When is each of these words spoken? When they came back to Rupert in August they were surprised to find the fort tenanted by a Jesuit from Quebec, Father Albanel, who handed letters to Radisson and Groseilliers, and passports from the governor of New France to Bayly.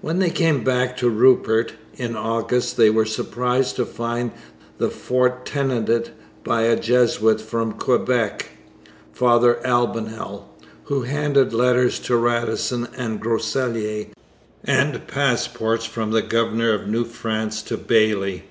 When 0.00 0.18
they 0.18 0.30
came 0.30 0.64
back 0.64 0.96
to 0.96 1.08
Rupert 1.08 1.74
in 1.94 2.16
August 2.16 2.76
they 2.76 2.90
were 2.90 3.04
surprised 3.04 3.76
to 3.76 3.86
find 3.86 4.32
the 4.78 4.90
fort 4.90 5.46
tenanted 5.46 6.10
by 6.42 6.62
a 6.62 6.74
Jesuit 6.74 7.40
from 7.40 7.74
Quebec, 7.74 8.48
Father 9.12 9.60
Albanel, 9.64 10.46
who 10.86 11.02
handed 11.02 11.52
letters 11.52 12.00
to 12.00 12.16
Radisson 12.16 12.88
and 12.96 13.20
Groseilliers, 13.22 14.06
and 14.64 15.06
passports 15.06 15.84
from 15.86 16.10
the 16.10 16.22
governor 16.22 16.72
of 16.74 16.88
New 16.88 17.04
France 17.04 17.62
to 17.62 17.76
Bayly. 17.76 18.46